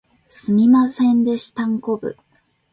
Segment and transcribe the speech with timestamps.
[0.27, 2.17] すみませんでしたんこぶ